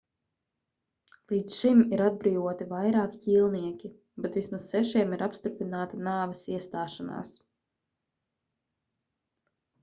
līdz 1.33 1.57
šim 1.57 1.81
ir 1.97 2.01
atbrīvoti 2.05 2.65
vairāki 2.71 3.19
ķīlnieki 3.25 3.91
bet 4.25 4.39
vismaz 4.39 4.65
sešiem 4.71 5.13
ir 5.19 5.25
apstiprināta 5.27 6.01
nāves 6.09 6.43
iestāšanās 6.57 7.37